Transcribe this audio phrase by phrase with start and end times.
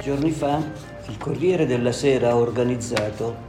[0.00, 0.56] Giorni fa
[1.08, 3.48] il Corriere della Sera ha organizzato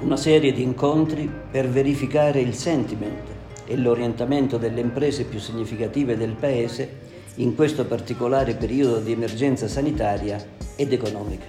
[0.00, 3.28] una serie di incontri per verificare il sentiment
[3.66, 10.42] e l'orientamento delle imprese più significative del Paese in questo particolare periodo di emergenza sanitaria
[10.74, 11.44] ed economica.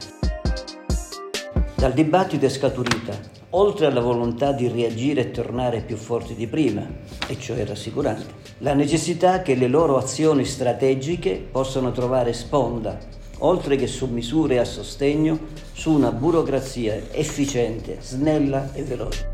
[1.75, 3.18] Dal dibattito è scaturita,
[3.52, 6.86] oltre alla volontà di reagire e tornare più forti di prima,
[7.25, 13.88] e cioè rassicurante, la necessità che le loro azioni strategiche possano trovare sponda, oltre che
[13.88, 15.38] su misure a sostegno,
[15.74, 19.29] su una burocrazia efficiente, snella e veloce.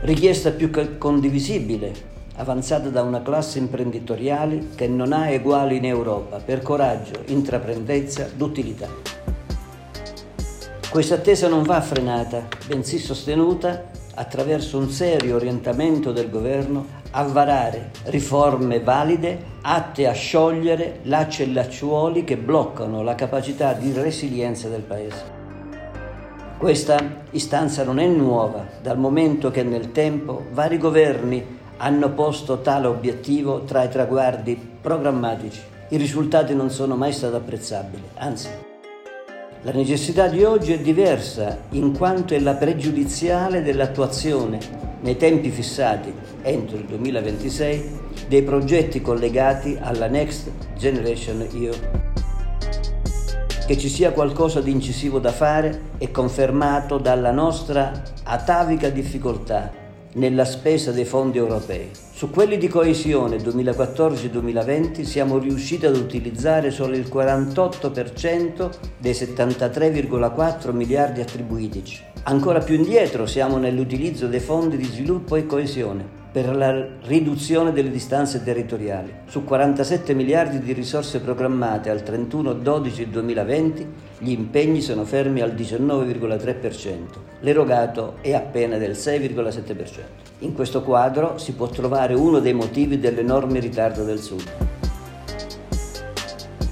[0.00, 1.92] Richiesta più che condivisibile,
[2.36, 8.88] avanzata da una classe imprenditoriale che non ha eguali in Europa per coraggio, intraprendenza, d'utilità.
[10.88, 17.90] Questa attesa non va frenata, bensì sostenuta attraverso un serio orientamento del governo a varare
[18.04, 24.82] riforme valide atte a sciogliere lacci e lacciuoli che bloccano la capacità di resilienza del
[24.82, 25.36] Paese.
[26.58, 26.98] Questa
[27.30, 33.62] istanza non è nuova, dal momento che nel tempo vari governi hanno posto tale obiettivo
[33.62, 35.60] tra i traguardi programmatici.
[35.90, 38.48] I risultati non sono mai stati apprezzabili, anzi.
[39.62, 46.12] La necessità di oggi è diversa in quanto è la pregiudiziale dell'attuazione nei tempi fissati
[46.42, 51.72] entro il 2026 dei progetti collegati alla Next Generation EU.
[53.66, 60.44] Che ci sia qualcosa di incisivo da fare è confermato dalla nostra atavica difficoltà nella
[60.44, 61.90] spesa dei fondi europei.
[62.12, 71.20] Su quelli di coesione 2014-2020 siamo riusciti ad utilizzare solo il 48% dei 73,4 miliardi
[71.20, 72.02] attribuitici.
[72.24, 77.90] Ancora più indietro siamo nell'utilizzo dei fondi di sviluppo e coesione per la riduzione delle
[77.90, 79.12] distanze territoriali.
[79.26, 83.86] Su 47 miliardi di risorse programmate al 31-12-2020,
[84.18, 86.96] gli impegni sono fermi al 19,3%.
[87.40, 89.86] L'erogato è appena del 6,7%.
[90.40, 94.44] In questo quadro si può trovare uno dei motivi dell'enorme ritardo del Sud.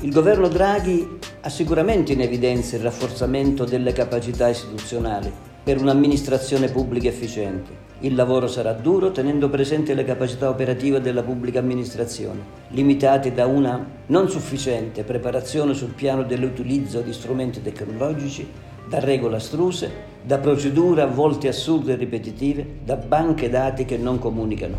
[0.01, 7.09] Il governo Draghi ha sicuramente in evidenza il rafforzamento delle capacità istituzionali per un'amministrazione pubblica
[7.09, 13.47] efficiente il lavoro sarà duro tenendo presente le capacità operative della pubblica amministrazione, limitate da
[13.47, 18.47] una non sufficiente preparazione sul piano dell'utilizzo di strumenti tecnologici,
[18.89, 19.91] da regole astruse,
[20.23, 24.77] da procedure a volte assurde e ripetitive, da banche dati che non comunicano.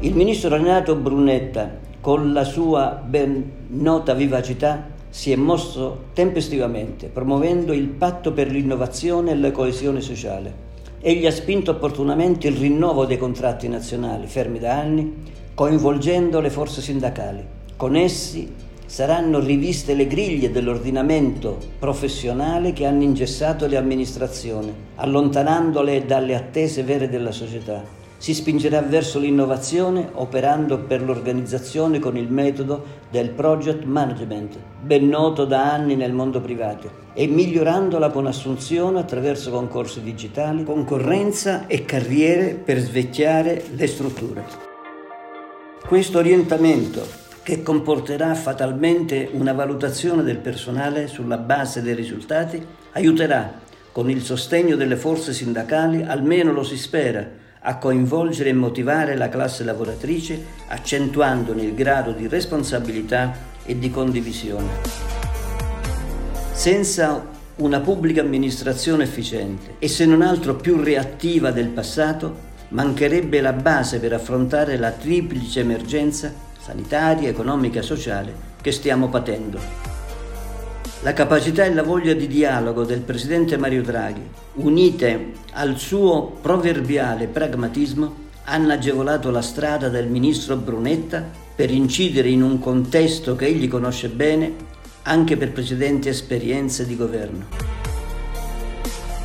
[0.00, 7.72] Il ministro Renato Brunetta, con la sua ben nota vivacità, si è mosso tempestivamente, promuovendo
[7.72, 13.16] il patto per l'innovazione e la coesione sociale Egli ha spinto opportunamente il rinnovo dei
[13.16, 15.22] contratti nazionali, fermi da anni,
[15.54, 17.44] coinvolgendo le forze sindacali.
[17.76, 18.52] Con essi
[18.86, 27.08] saranno riviste le griglie dell'ordinamento professionale che hanno ingessato le amministrazioni, allontanandole dalle attese vere
[27.08, 34.56] della società si spingerà verso l'innovazione operando per l'organizzazione con il metodo del project management,
[34.80, 40.64] ben noto da anni nel mondo privato, e migliorando la buona assunzione attraverso concorsi digitali,
[40.64, 44.44] concorrenza e carriere per svecchiare le strutture.
[45.86, 47.06] Questo orientamento
[47.42, 53.60] che comporterà fatalmente una valutazione del personale sulla base dei risultati, aiuterà,
[53.92, 59.28] con il sostegno delle forze sindacali, almeno lo si spera, a coinvolgere e motivare la
[59.28, 63.32] classe lavoratrice accentuandone il grado di responsabilità
[63.64, 64.68] e di condivisione.
[66.52, 67.26] Senza
[67.56, 74.00] una pubblica amministrazione efficiente e se non altro più reattiva del passato, mancherebbe la base
[74.00, 79.93] per affrontare la triplice emergenza sanitaria, economica e sociale che stiamo patendo.
[81.04, 87.26] La capacità e la voglia di dialogo del presidente Mario Draghi, unite al suo proverbiale
[87.26, 91.22] pragmatismo, hanno agevolato la strada del ministro Brunetta
[91.54, 94.54] per incidere in un contesto che egli conosce bene
[95.02, 97.73] anche per precedenti esperienze di governo.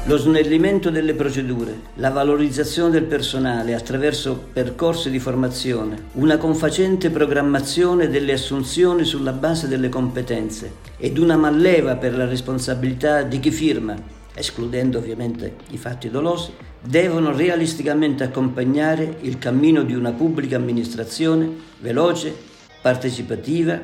[0.05, 8.07] Lo snellimento delle procedure, la valorizzazione del personale attraverso percorsi di formazione, una confacente programmazione
[8.07, 13.93] delle assunzioni sulla base delle competenze ed una malleva per la responsabilità di chi firma,
[14.33, 21.51] escludendo ovviamente i fatti dolosi, devono realisticamente accompagnare il cammino di una pubblica amministrazione
[21.81, 22.33] veloce,
[22.81, 23.79] partecipativa,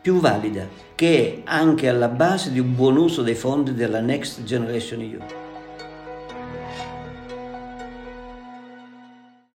[0.00, 4.44] più valida, che è anche alla base di un buon uso dei fondi della Next
[4.44, 5.45] Generation EU.